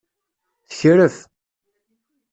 Tekref. 0.67 1.17